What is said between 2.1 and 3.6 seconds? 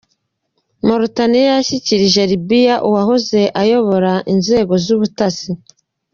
Libiya uwahoze